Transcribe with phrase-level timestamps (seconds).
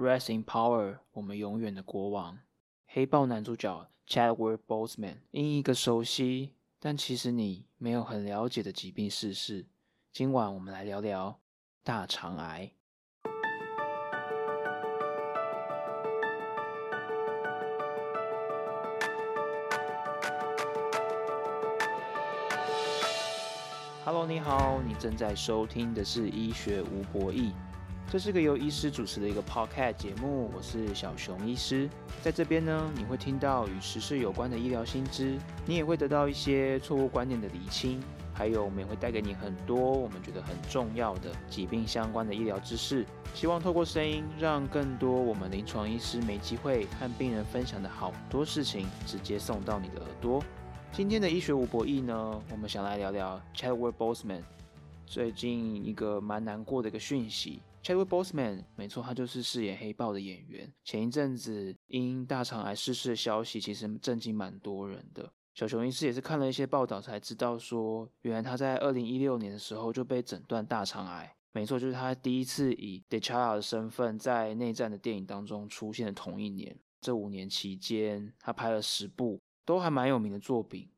[0.00, 2.38] Rest in Power，我们永远的国王。
[2.86, 9.66] 黑豹男主角 Chadwick Boseman 因一个熟悉，但其实你没有很了解的疾病逝世。
[10.10, 11.38] 今晚我们来聊聊
[11.84, 12.72] 大肠癌。
[24.06, 27.52] Hello，你好，你正在收听的是医学无博弈，
[28.10, 31.88] 这是个由医师主持的一个 Podcast 节目，我是小熊医师，
[32.20, 38.02] 在这边呢，你会听到与时事有关的医疗新知，你也会得到一些错误观念的厘清，
[38.34, 50.42] 还有我们也会带给你很多我们觉得很重要的疾病相关的医疗知识，希望透过声音，让更多我们临床医师没机会和病人分享的好多事情，直接送到你的耳朵。
[50.90, 54.42] 今天的医学无博弈呢，我们想来聊聊 Chadwick Boseman
[55.06, 57.62] 最近一个蛮难过的一个讯息。
[57.82, 60.72] Chadwick Boseman 没错，他就是饰演黑豹的演员。
[60.84, 65.32] 前一阵子因大肠癌逝世的消息，其实震惊蛮多人的。
[65.54, 71.34] 小熊医师也是看了一些报道才知道，说原来他在二零一六年的时候就被诊断大肠癌。
[71.52, 76.78] 没错，就是他第一次以 T'Challa 的身份在内战的电影当中出现的同一年。
[77.00, 79.40] 这五年期间，他拍了十部。
[79.62, 80.88] 都还蛮有名的作品，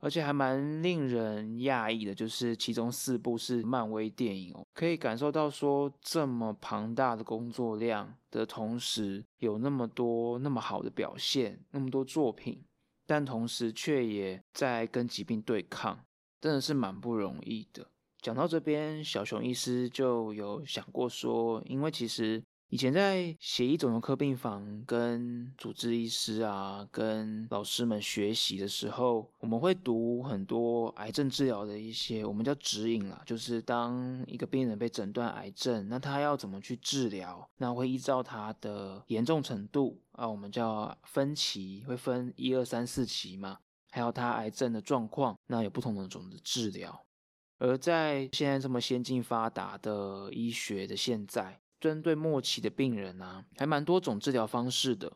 [0.00, 12.64] 而且还蛮令人讶异的，就是其中四部是漫威电影哦，可以感受到说这么庞大的工作量的同时，有那么多那么好的表现，那么多作品，
[13.06, 15.98] 但同时却也在跟疾病对抗，
[16.40, 17.86] 真的是蛮不容易的。
[18.22, 22.42] 讲到这边，小熊医师就有想过说，因为其实。
[22.72, 37.44] 以前在血液肿瘤科病房跟主治医师啊，跟老师们学习的时候，我们会读很多癌症治疗的一些，我们叫指引啦，就是当一个病人被诊断癌症，那他要怎么去治疗？
[37.56, 43.58] 那会依照他的严重程度啊，我们叫分期，会分一二三四期嘛，
[43.90, 47.04] 还有他癌症的状况，那有不同的种的治疗。
[47.58, 51.60] 而在现在这么先进发达的医学的现在。
[51.80, 55.10] 针对末期的病人啊，还蛮多种治疗方式的，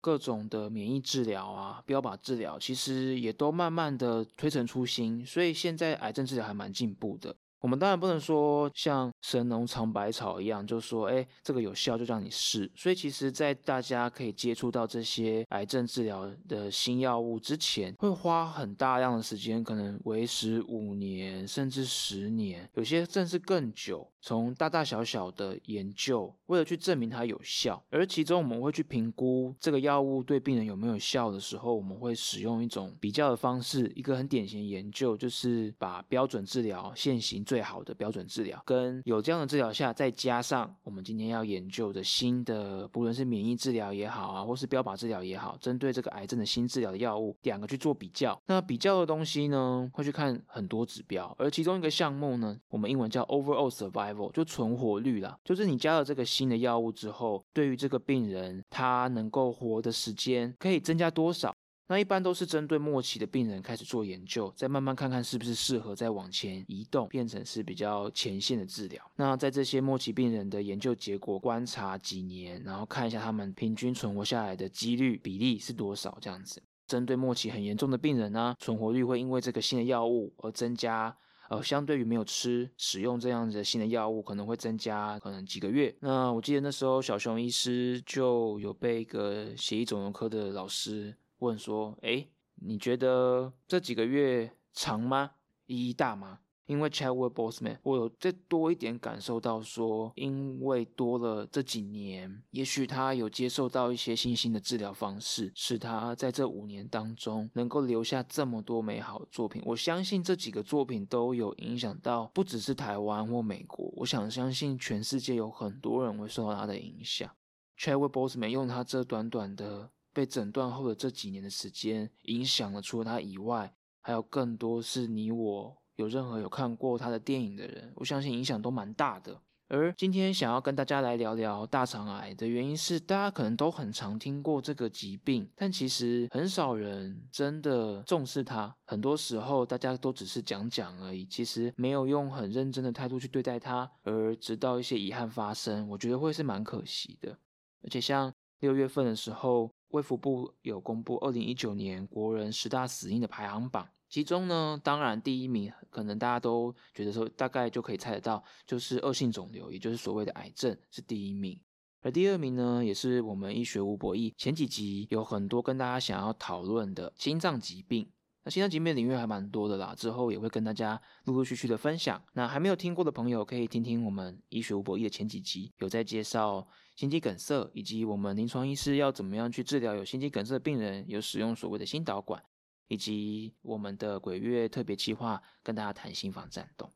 [0.00, 7.34] 各种的免疫治疗啊、标靶治疗，其实也都慢慢的推陈出新，所以现在癌症治疗还蛮进步的。
[7.60, 12.70] 我们当然不能说像神农尝百草一样，就说哎这个有效就让你试。
[12.74, 24.10] 所以其实，在大家可以接触到这些癌症治疗的新药物之前，会花很大量的时间，可能维持五年甚至十年，有些甚至更久。
[24.22, 33.90] 从大大小小的研究，为了去证明它有效，而其中我们会去评估这个药物对病人有没有效的时候，我们会使用一种比较的方式。
[33.96, 48.40] 一个很典型的研究就是把标准治疗现行最好的标准治疗，跟有这样的治疗下，再加上我们今天要研究的新的，不论是免疫治疗也好啊，或是标靶治疗也好，针对这个癌症的新治疗的药物，两个去做比较。
[48.46, 54.30] 那比较的东西呢，会去看很多指标，而其中一个项目呢，我们英文叫 overall survival。
[54.30, 61.52] 就存活率啦，就是你加了这个新的药物之后，对于这个病人他能够活的时间可以增加多少？
[61.90, 69.04] 那一般都是针对末期的病人开始做研究，再慢慢看看是不是适合再往前移动，变成是比较前线的治疗。
[69.16, 76.62] 那在这些末期病人的研究结果观察几年，然后看一下他们平均存活下来的几率比例是多少，这样子。
[76.86, 81.16] 针对末期很严重的病人呢，存活率会因为这个新的药物而增加。
[81.48, 85.92] 呃，相对于没有吃使用这样子的新的药物，可能会增加可能几个月。
[85.98, 95.32] 那我记得那时候小熊医师就有被一个血液肿瘤科的老师问说：“哎，你觉得这几个月长吗？
[95.66, 109.60] 意义大吗？”因为 Chadwick Boseman，我有再多一点感受到说，因为多了这几年，也许他有接受到一些新兴的治疗方式，使他在这五年当中能够留下这么多美好的作品。
[109.66, 117.28] 我相信这几个作品都有影响到，不只是台湾或美国，我想相信全世界有很多人会受到他的影响。
[117.76, 125.76] Chadwick Boseman 用他这短短的被诊断后的这几年的时间，影响了除了他以外，还有更多是你我。
[125.96, 129.38] 有任何有看过他的电影的人，我相信影响都蛮大的。
[129.68, 138.74] 而今天想要跟大家来聊聊大肠癌的原因是，大家可能都很常听过这个疾病，但其实很少人真的重视它。
[138.86, 147.38] 很多时候大家都只是讲讲而已，其实没有用很认真的态度去对待它，而直到一些遗憾发生，我觉得会是蛮可惜的。
[147.84, 153.88] 而且像六月份的时候，卫福部有公布二零一九年国人十大死因的排行榜。
[154.08, 161.60] 其中呢，当然第一名可能大家都觉得说，大概就可以猜得到，就是恶性肿瘤，也就是所谓的癌症是第一名。
[162.02, 168.10] 而第二名呢，也是我们医学无博弈前几集有很多跟大家想要讨论的心脏疾病。
[168.42, 172.22] 那心脏疾病领域还蛮多的啦，之后也会跟大家陆陆续续的分享。
[172.32, 176.66] 那还没有听过的朋友，可以听听我们医学无博弈的前几集，有在介绍
[176.96, 182.42] 心肌梗塞，以及我们临床医师要怎么样去治疗有心肌梗塞的病人，有使用所谓的心导管，
[182.88, 186.90] 以及我们的鬼月特别计划，跟大家谈心房颤动。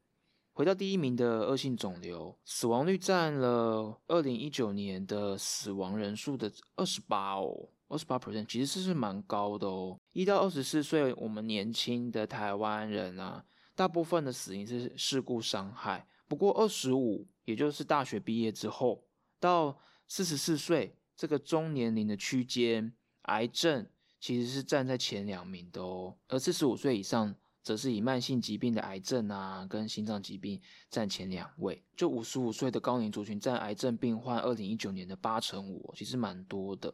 [0.55, 9.99] 回到第一名的恶性肿瘤，死亡率占了二零一九年的死亡人数的二十八哦，二十八 percent 其实是蛮高的哦。
[10.13, 13.45] 一到二十四岁，我们年轻的台湾人啊，
[13.75, 16.07] 大部分的死因是事故伤害。
[16.27, 19.05] 不过二十五，也就是大学毕业之后，
[19.39, 19.79] 到
[20.09, 22.93] 四十四岁这个中年龄的区间，
[23.23, 23.87] 癌症
[24.19, 26.17] 其实是站在前两名的哦。
[26.29, 27.35] 而四十五岁以上。
[27.65, 30.61] 则是以慢性疾病的癌症啊，跟心脏疾病
[30.91, 31.83] 占前两位。
[31.97, 36.93] 就五十五岁的高龄族群占癌症病患二零一九年的八成五，其实蛮多的。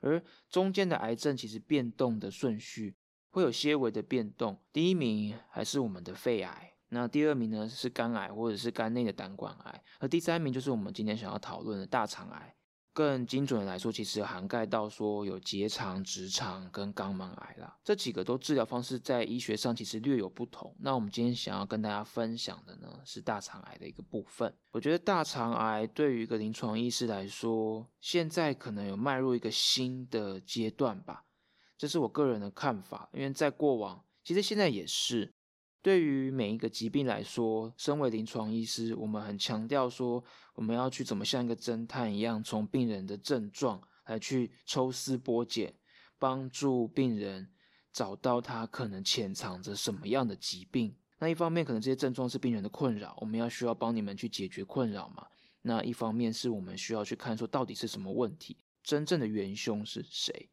[0.00, 2.96] 而中间的癌症其实变动的顺序
[3.30, 12.54] 会有些微的变动，第一名还是我们的肺癌，那第二名呢是肝癌或者是肝内的胆管癌，而第三名就是我们今天想要讨论的大肠癌。
[12.92, 20.74] 更精准的来说，其实涵盖到说有结肠、直肠跟肛门癌啦，这几个都治疗方式在医学上其实略有不同。
[20.80, 24.52] 那我们今天想要跟大家分享的呢，是大肠癌的一个部分。
[24.72, 31.24] 我觉得大肠癌对于一个临床医师来说，现在可能有迈入一个新的阶段吧，
[31.78, 33.08] 这是我个人的看法。
[33.12, 35.32] 因为在过往，其实现在也是。
[35.82, 40.22] 对于每一个疾病来说，身为临床医师，我们很强调说，
[40.54, 45.74] 我们要去怎么像一个侦探一样，从病人的症状来去抽丝剥茧，
[46.18, 47.50] 帮助病人
[47.92, 50.94] 找到他可能潜藏着什么样的疾病。
[51.18, 55.26] 那一方面，可能这些症状是病人的困扰，我们要需要帮你们去解决困扰嘛。
[55.62, 60.50] 那一方面是我们需要去看说，到底是什么问题，真正的元凶是谁。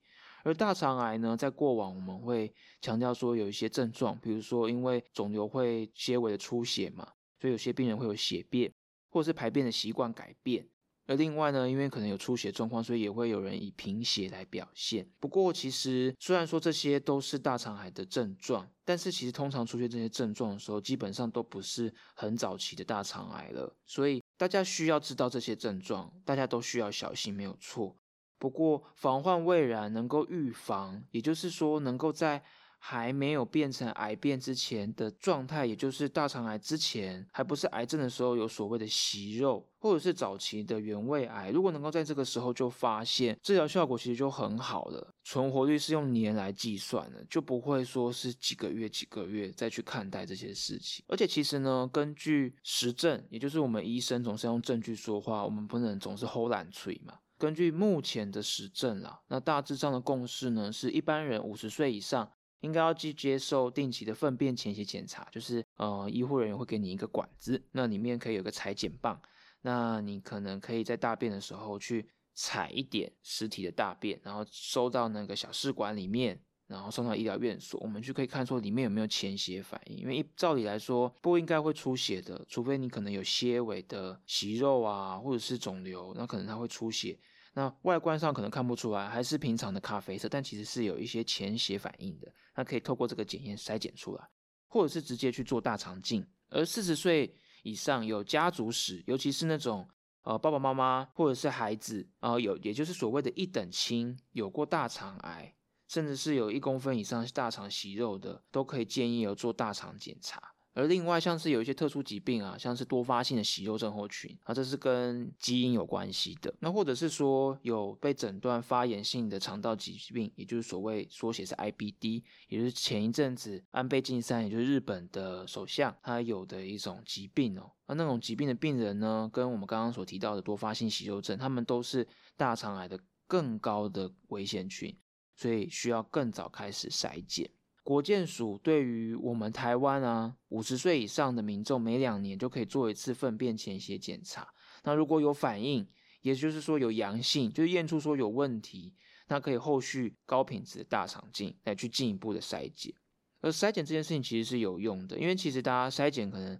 [0.48, 7.06] 而大肠癌呢，在过往我们会强调说有一些症状，比如说因为肿瘤会些微的出血嘛，
[7.42, 8.72] 所以有些病人会有血便，
[9.10, 10.66] 或者是排便的习惯改变。
[11.06, 15.06] 而另外呢，因为可能有出血状况，所以也会有人以贫血来表现。
[15.20, 23.76] 不过其实虽然说这些都是大肠癌的症状，但是其实通常出现这些症状的时候，基本上都不是很早期的大肠癌了。
[23.86, 27.94] 所以大家需要知道这些症状，大家都需要小心，没有错。
[28.40, 32.44] 不过，防患未然，能够预防，也就是说，能够在
[32.80, 51.04] 还没有变成癌变之前的状态，也就是大肠癌之前还不是癌症的时候，有所谓的息肉，或者是早期的原位癌，如果能够在这个时候就发现，治疗效果其实就很好了，存活率是用年来计算的，就不会说是几个月、几个月再去看待这些事情。
[51.08, 57.16] 而且，其实呢，根据实证，也就是我们医生总是用证据说话，我们不能总是吼懒吹嘛。
[57.38, 62.32] 根据目前的实证啦，那大致上的共识呢，是一般人五十岁以上
[62.62, 69.22] 应该要去接受定期的粪便潜血检查，就是呃医护人员会给你一个管子，那里面可以有个裁剪棒，
[69.62, 76.42] 那你可能可以在大便的时候去采一点实体的大便，然后收到那个小试管里面。
[76.68, 79.98] 然后送到医疗院所，我们就可以看说里面有没有潜血反应。
[79.98, 87.18] 因为一照理来说不应该会出血的，除非你可能有纤维的息肉啊，或者是肿瘤，那可能它会出血。
[87.54, 92.32] 那外观上可能看不出来，还是平常的咖啡色，但其实是有一些潜血反应的。
[92.56, 94.30] 那可以透过这个检验筛检出来，
[94.68, 96.24] 或者是直接去做大肠镜。
[96.50, 99.88] 而四十岁以上有家族史，尤其是那种
[100.22, 105.54] 呃爸爸妈妈或者是孩子啊，有也就是所谓的一等亲有过大肠癌。
[105.88, 110.42] 甚至是有一公分以上大肠息肉的，都可以建议有做大肠检查。
[110.74, 116.54] 而另外像是有一些特殊疾病啊，像是多发性的息肉症候群啊，这是跟基因有关系的。
[116.60, 127.72] 那或者是说有被诊断发炎性的肠道疾病，也就是所谓缩写是 IBD，也就是前一阵子安倍晋三，也就是日本的首相，他有的一种疾病哦。
[127.88, 134.96] 那那种疾病的病人呢，跟我们刚刚所提到的多发性息肉症，他们都是大肠癌的更高的危险群。
[135.38, 137.50] 所以需要更早开始筛检。
[137.84, 144.54] 国健署对于我们台湾啊，五十岁以上的民众，每两年就可以做一次粪便潜血检查。
[144.84, 145.88] 那如果有反应，
[146.22, 148.94] 也就是说有阳性，就验出说有问题，
[149.28, 152.94] 那可以后续高品质的大肠镜来去进一步的筛检。
[153.40, 156.60] 而筛检这件事情其实是有用的，因为其实大家筛检可能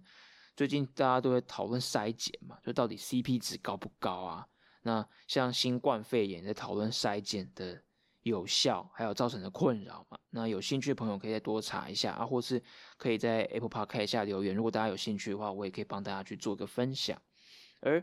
[0.56, 4.46] 最近大家都会讨论筛检嘛，就到底 CP 值高不高啊？
[4.82, 7.82] 那像新冠肺炎在讨论筛检的。
[8.28, 10.18] 有效，还有造成的困扰嘛？
[10.30, 12.62] 那有兴趣的朋友可以再多查一下啊，或是
[12.96, 14.54] 可以在 Apple Park 看一下留言。
[14.54, 17.20] 如果大家有兴趣的话，我也可以帮大家去做个分享。
[17.80, 18.02] 而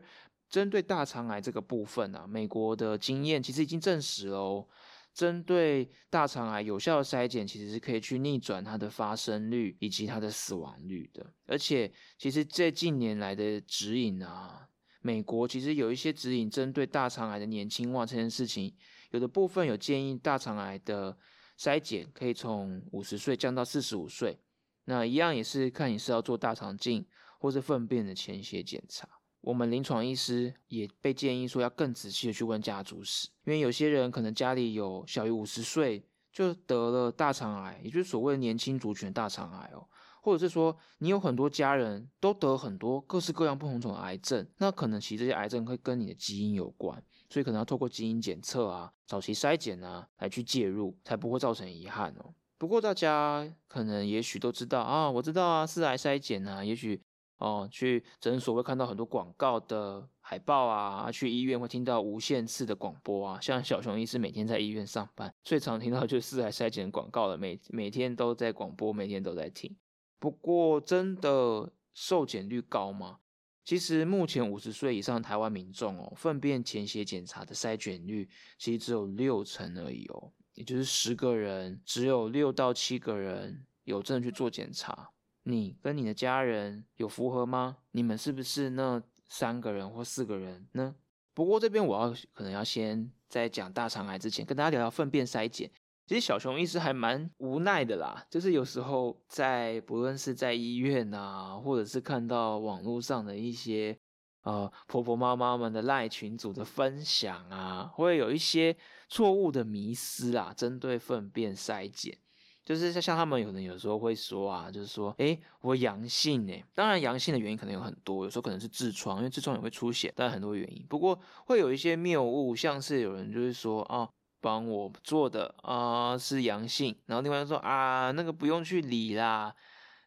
[0.49, 4.67] 针对大肠癌这个部分啊，美国的经验其实已经证实了哦。
[5.13, 11.25] 针对大肠癌有效的筛检，其实是可以去逆转它的发生率以及它的死亡率的。
[11.45, 14.67] 而且，其实这近年来的指引啊，
[15.01, 18.75] 美国其实有一些指引，针对大肠癌的年轻化这件事情，
[19.11, 21.17] 有的部分有建议大肠癌的
[21.59, 24.39] 筛检可以从五十岁降到四十五岁。
[24.85, 27.05] 那一样也是看你是要做大肠镜
[27.39, 29.07] 或是粪便的前血检查。
[29.41, 39.87] 我们临床医师也被建议说要更仔细的去问家族史，因为有些人可能家里有小于五十岁就得了大肠癌，也就是所谓的年轻族群大肠癌哦，
[40.21, 52.33] 或者是说你有很多家人都得很多各式各样不同种癌症，那可能其实这些癌症会跟你的基因有关，所以可能要透过基因检测啊、早期筛检啊来去介入，才不会造成遗憾哦。
[52.57, 57.01] 不过大家可能也许都知道啊，我知道啊，四癌筛检啊，也许。
[57.37, 63.37] 哦，去诊所会看到很多广告的海报啊，去医院会听到无限次的广播啊。
[63.41, 69.75] 像小熊医师每天在医院上班，最常听到就是四癌筛检广告了，每每天都在广播，每天都在听。
[70.17, 73.19] 不过，真的受检率高吗？
[73.65, 78.29] 其实目前五十岁以上台湾民众哦，粪便潜血检查的筛检率
[78.59, 85.09] 其实只有六成而已哦，也就是十个人只有六到七个人有真的去做检查。
[85.47, 87.77] 你跟你的家人有符合吗？
[87.91, 90.95] 你们是不是那三个人或四个人呢？
[91.33, 95.71] 不过这边我要可能要先在讲大肠癌之前，跟大家聊聊粪便筛检。
[96.07, 103.97] 其实小熊医师还蛮无奈的啦，就是有时候在不论是在医院啊，或者是看到网络上的一些
[104.43, 108.77] 呃婆婆妈妈们的赖群组的分享啊，会有一些
[109.09, 112.15] 错误的迷思啊，针对粪便筛检。
[112.63, 120.83] 就是像像他们有人有时候会说啊，就是说，哎，我阳性哎，当然阳性的原因可能有很多，有时候可能是痔疮，因为痔疮也会出血，但很多原因。
[120.89, 124.09] 不过会有一些谬误，像是有人就是说啊，
[124.45, 129.51] 帮我做的啊是阳性，然后另外说啊那个不用去理啦，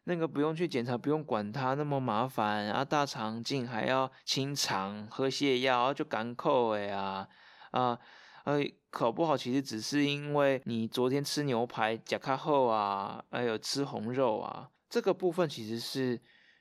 [0.05, 2.67] 那个不用去检查，不用管它那么麻烦。
[2.67, 7.27] 啊，大肠镜还要清肠喝泻药就赶扣哎啊
[7.71, 7.99] 啊。
[8.45, 16.19] 呃，考不好其实只是因为你昨天吃牛排甲卡后啊，还有吃红肉啊，这个部分其实是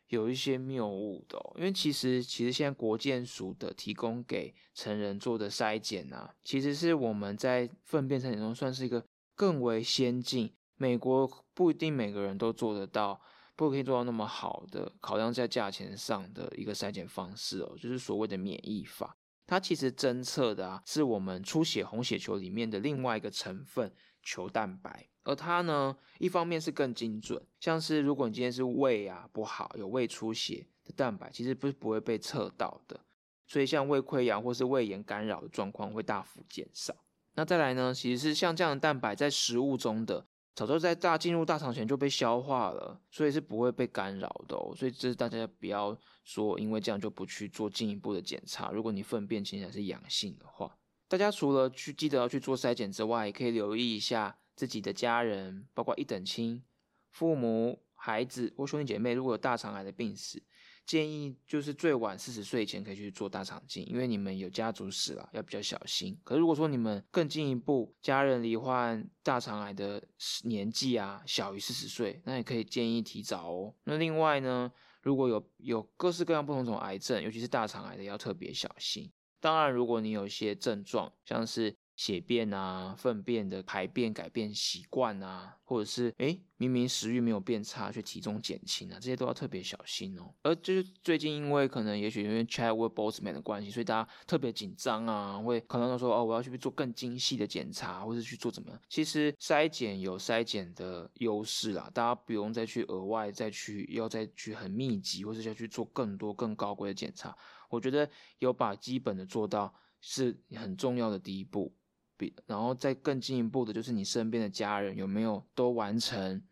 [0.09, 1.39] 有一些谬误的。
[1.39, 10.53] 哦因为其实其实现在国健署的提供给成人做的筛检啊，其实是我们在粪便筛检中算是一个更为先进。
[10.77, 13.21] 美国不一定每个人都做得到，
[13.57, 19.17] 不可以做到那么好的，考量在价钱上的一个筛检方式哦，就是所谓的免疫法。
[19.45, 23.93] 它其实侦测的啊，是我们出血红血球里面的另外一个成分
[24.31, 33.01] 球蛋白，而它呢，一方面是更精准，像是如果你今天是胃啊不好，有胃出血的蛋白，其实不是不会被测到的，
[33.47, 36.95] 所以像胃溃疡或是胃炎干扰的状况会大幅减少。
[37.37, 40.27] 那再来呢，其实是像这样的蛋白在食物中的。
[40.55, 44.75] 早就在大进入大肠前就被消化了，所以是不会被干扰的哦。
[44.77, 48.73] 所以这是大家不要说，因为这样就不去做进一步的检查。
[48.73, 50.77] 如果你粪便起来是阳性的话，
[51.09, 56.63] 大家除了去记得要去做筛检之外，也可以留意一下自己的家人，包括一等亲、
[57.11, 60.43] 父母、孩子或兄弟姐妹，如果有大肠癌的病史。
[60.87, 66.19] 建议就是最晚四十岁前可以去做大肠镜，因为你们有家族史了，要比较小心。
[66.25, 70.03] 可是如果说你们更进一步，家人罹患大肠癌的
[70.45, 73.75] 年纪啊小于四十岁，那也可以建议提早哦。
[73.85, 74.73] 那另外呢，
[75.03, 79.13] 如果有有各式各样不同种癌症，尤其是大肠癌的，要特别小心。
[79.41, 90.33] 当然，如果你有一些症状，像是血便啊、粪便的排便改变习惯啊，或者是诶明明食欲没有变差，却体重减轻啊，这些都要特别小心哦。
[90.43, 98.81] 而就是最近因为可能也许因为 Chadwick Boseman 的关系，所以大家特别紧张啊，会可能说哦我要去做更精细的检查，或者去做怎么样？
[98.89, 107.37] 其实筛检有筛检的优势啦，大家不用再去额外再去要再去很密集，或者要去做更多更高规的检查。
[107.69, 108.09] 我觉得
[108.39, 111.75] 有把基本的做到是很重要的第一步。
[112.17, 116.43] 比然后再更进一步的，就是你身边的家人有没有都完成，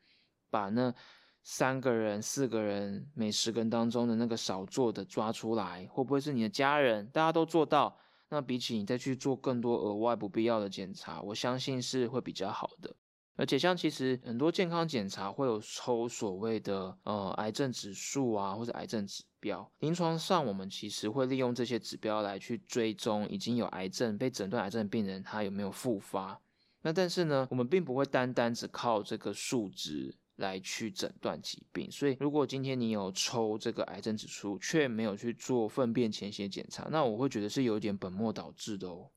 [0.49, 0.95] 把那
[1.43, 7.99] 三个人、四个人每十个人当中的那个少做的抓出来，会不会是你的家人大家都做到？
[8.29, 12.95] 那比起你再去做更多额外不必要的检查，我相信是会比较好的。
[13.37, 19.71] 而且像其实很多健康检查会有抽所谓的呃癌症指数啊，或者癌症指标。
[19.79, 26.41] 临床上我们其实会利用这些指标来去追踪已经有癌症被诊断癌症的病人他有没有复发。
[26.83, 31.91] 那但是呢，我们并不会单单只靠这个数值来去诊断疾病。
[31.91, 39.11] 所以，如果今天你有抽这个癌症指数，却没有去做粪便潜血检查，那我会觉得是有点本末倒置的哦。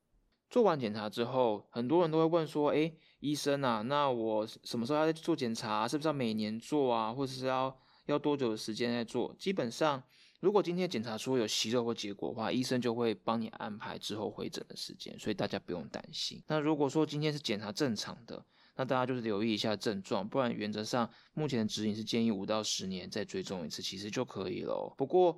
[0.49, 5.87] 做完检查之后，很多人都会问说：“诶，医生啊，那我什么时候要再做检查？
[5.87, 7.13] 是不是要每年做啊？
[7.13, 7.77] 或者是要
[8.11, 10.03] 要多久的时间在做？”基本上，
[10.39, 16.43] 如果今天检查出有息肉或结果的话，医生就会帮你安排之后回诊的时间，所以大家不用担心。
[16.47, 24.93] 那如果说今天是检查正常的，那大家就是留意一下症状，不然原则上目前的指引是建议五到十年再追踪一次，其实就可以了。
[24.97, 25.37] 不过，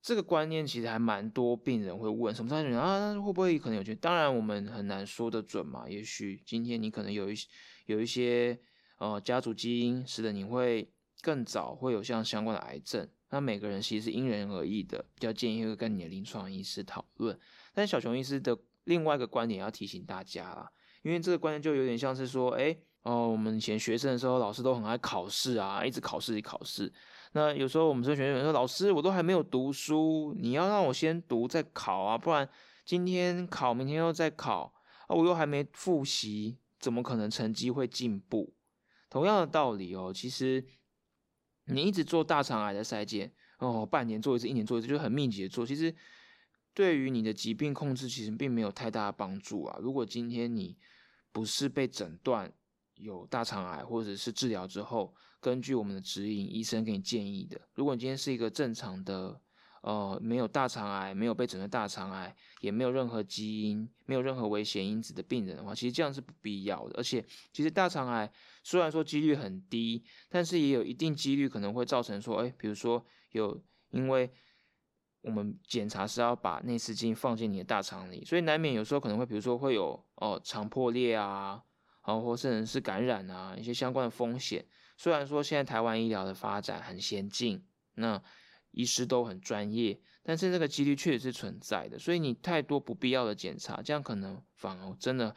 [0.00, 3.12] 这个观念其实还蛮多病人会问，什么时候人啊？
[3.20, 3.94] 会不会可能有些？
[3.94, 5.86] 当然我们很难说得准嘛。
[5.88, 7.36] 也许今天你可能有一
[7.84, 8.58] 有一些
[8.98, 10.88] 呃家族基因，使得你会
[11.26, 13.08] 更早会有像相关的癌症。
[13.30, 17.36] 那每个人其实是因人而异的，比较建议会跟你的临床医师讨论。
[17.74, 20.70] 但小熊医师的另外一个观点要提醒大家啦，
[21.02, 26.92] 因为这个观念就有点像是说，哎哦，我们以前学生的时候，老师都很爱考试啊，一直考试，考试。
[27.32, 32.48] 那有时候我们这学生说：“老师，我都还没有读书，你要让我先读再考啊，不然
[32.84, 34.72] 今天考，明天又再考
[35.08, 38.54] 啊，我又还没复习，怎么可能成绩会进步？”
[39.10, 40.64] 同样的道理哦，其实
[41.66, 45.94] 你一直做大肠癌的筛检哦，半年做一次，一年做一次，就很密集的做，其实
[46.74, 49.78] 对于你的疾病控制其实并没有太大的帮助啊。
[49.80, 50.76] 如果今天你
[51.32, 52.52] 不是被诊断
[52.94, 57.60] 有大肠癌，或者是治疗之后，根据我们的指引，医生给你建议的。
[57.74, 59.40] 如果你今天是一个正常的，
[59.86, 66.94] 呃，没有大肠癌，没有被诊断大肠癌，也没有任何基因，没有任何危险因子的病人的话，其实这样是不必要的。
[66.98, 68.28] 而且，其实大肠癌
[68.64, 74.28] 虽然说几率很低，但是也有一定几率可能会造成说，哎，比如说有，因为
[75.20, 81.62] 我们检查是要把内视镜放进你的大肠里，所以难免有时候可能会，比如说会有哦肠破裂啊，
[82.04, 84.66] 然后或甚至是感染啊一些相关的风险。
[84.96, 87.64] 虽然说现在台湾医疗的发展很先进，
[87.94, 88.20] 那
[88.76, 91.98] 医师都很专业，但是这个几率确实是存在的。
[91.98, 95.34] 所以你太多不必要的检查，这样可能反而真的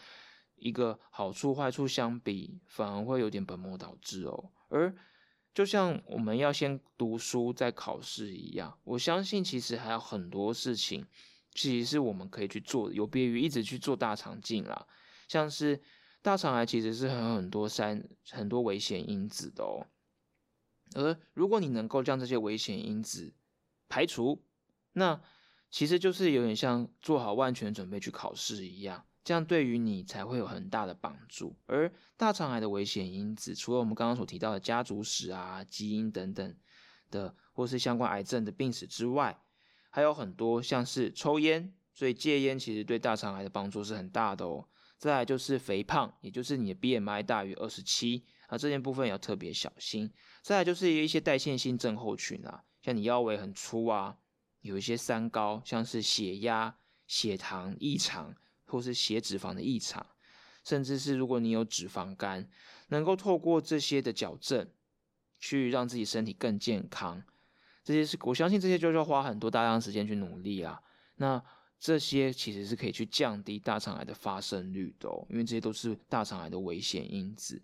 [0.58, 4.52] 一个好处坏处相比，反而会有点本末倒置哦。
[4.68, 4.94] 而
[5.54, 11.08] 就像我们要先读书再考试一样，我相信其实还有很多事情，
[11.54, 14.86] 其实是我们可以去做，有别于一直去做大肠镜啦，
[15.28, 15.82] 像是。
[16.22, 19.88] 大肠癌其实是很很多三很多危险因子的哦，
[20.96, 23.34] 而如果你能够将这些危险因子
[23.88, 24.44] 排除，
[24.94, 25.22] 那
[25.70, 31.56] 其实就是有点像做好万全准备去考试一样，这样对于你才会有很大的帮助。
[31.68, 36.56] 而大肠癌的危险因子，除了我们刚刚所提到的家族史啊、基因等等
[37.12, 39.40] 的，或是相关癌症的病史之外，
[39.92, 44.68] 还有很多像是抽烟，所以戒烟其实对大肠癌的帮助是很大的哦。
[44.98, 50.12] 再来就是肥胖，也就是你的 BMI 大于二十七那，这件部分要特别小心。
[50.42, 54.18] 再来就是一些代谢性症候群啊，像你腰围很粗啊，
[54.62, 56.76] 有一些三高，像是血压、
[57.08, 58.36] 血糖异常，
[58.66, 60.06] 或是血脂肪的异常，
[60.64, 62.50] 甚至是如果你有脂肪肝，
[62.88, 64.68] 能够透过这些的矫正，
[65.40, 67.24] 去让自己身体更健康，
[67.84, 70.82] 这些是我相信这些就是要花很多大量时间去努力啊。
[71.16, 71.44] 那。
[71.82, 77.64] 这些其实是可以去降低大肠癌的发生率的哦，因为这些都是大肠癌的危险因子，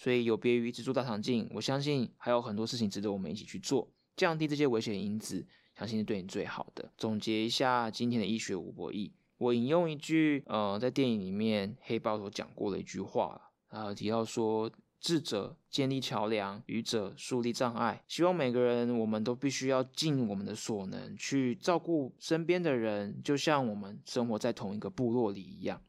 [0.00, 3.86] 所以有别于一直做大肠镜，我相信还有很多事情值得我们一起去做，
[4.16, 6.90] 降低这些危险因子，相信是对你最好的。
[6.96, 14.72] 总结一下今天的医学无博弈，我引用一句呃，在电影里面黑豹所讲过的一句话，啊，提到说。
[15.02, 18.04] 智者建立桥梁，愚者树立障碍。
[18.06, 25.80] 希望每个人，我们都必须要尽我们的所能去照顾身边的人，就像我们生活在同一个部落里一样。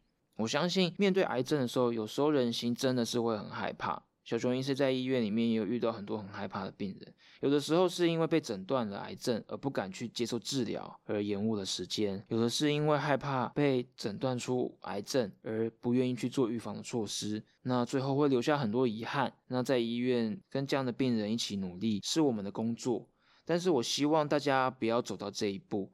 [0.42, 4.02] 我相信，面对癌症的时候，有时候人心真的是会很害怕。
[4.24, 19.34] 小熊医师在医院里面也有遇到很多很害怕的病人，有的时候是因为被诊断了癌症而不敢去接受治疗而延误了时间，有的是因为害怕被诊断出癌症而不愿意去做预防的措施，那最后会留下很多遗憾。
[19.48, 23.08] 那在医院跟这样的病人一起努力是我们的工作，
[23.44, 25.92] 但是我希望大家不要走到这一步。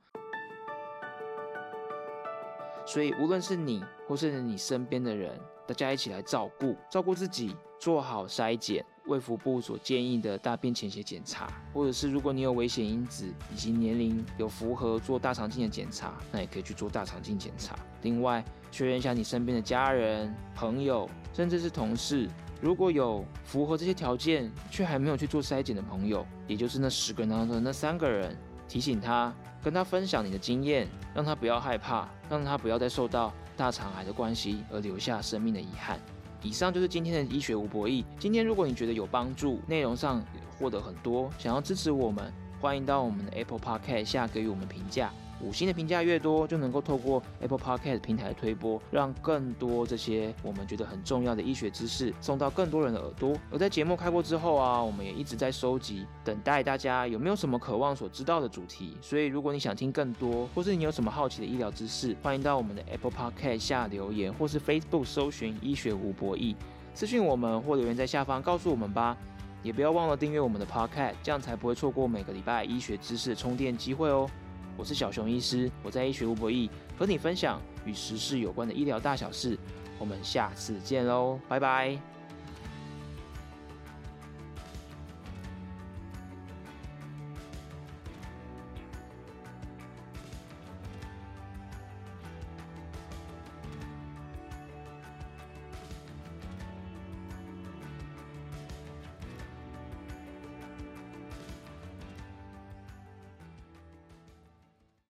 [2.88, 5.40] 所以无论是你或是你身边的人。
[5.68, 17.76] 大家一起来照顾，照顾自己，做好筛检，卫福部所建议的大便潜血检查，或者是如果你有危险因子以及年龄有符合做大肠镜的检查，那也可以去做大肠镜检查。
[18.04, 22.30] 另外，确认一下你身边的家人、朋友，甚至是同事，
[22.62, 28.34] 如果有符合这些条件却还没有去做筛检的朋友，也就是那十个人当中的那三个人，
[28.68, 33.34] 提醒他，跟他分享你的经验，让他不要害怕，让他不要再受到。
[33.58, 36.00] 大肠癌的关系而留下生命的遗憾。
[36.44, 38.06] 以上就是今天的医学无博弈。
[38.20, 40.24] 今天如果你觉得有帮助，内容上
[40.60, 45.12] 获得很多，想要支持我们，欢迎到我们的 Apple Podcast 下给予我们评价。
[45.42, 53.36] 五星的评价越多，就能够透过 Apple Podcast 平台的推播，让更多这些我们觉得很重要的医学知识送到更多人的耳朵。
[53.52, 58.98] 而在节目开播之后啊，我们也一直在收集，等待大家有没有什么渴望所知道的主题。
[59.02, 66.56] 所以，如果你想听更多，或是你有什么好奇的医疗知识，欢迎到我们的 Apple Podcast 下留言，或是 Facebook 搜寻医学无博弈，
[66.94, 69.16] 私讯我们或留言在下方告诉我们吧。
[69.64, 74.30] 也不要忘了订阅我们的 Podcast，这样才不会错过每个礼拜医学知识的充电机会哦。
[74.78, 79.58] 我是小熊医师，我在医学无博弈和你分享与时事有关的医疗大小事。
[79.98, 82.17] 我们下次见喽，拜拜。